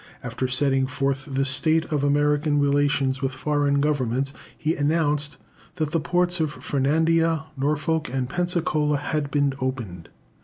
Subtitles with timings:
[0.23, 5.37] After setting forth the state of American relations with foreign Governments, he announced
[5.75, 10.09] that the ports of Fernandina, Norfolk, and Pensacola had been opened.